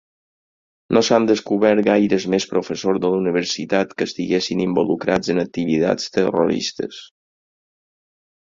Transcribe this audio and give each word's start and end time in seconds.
No 0.97 1.01
s'han 1.09 1.27
descobert 1.31 1.83
gaires 1.87 2.25
més 2.35 2.47
professors 2.53 3.01
de 3.03 3.11
la 3.15 3.19
universitat 3.25 3.93
que 3.99 4.07
estiguessin 4.09 4.65
involucrats 4.65 5.33
en 5.35 5.43
activitats 5.47 6.09
terroristes. 6.17 7.05